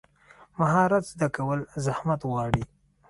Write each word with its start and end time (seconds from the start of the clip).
مهارت 0.59 1.03
زده 1.11 1.27
کول 1.35 1.59
زحمت 1.85 2.21
غواړي. 2.29 2.63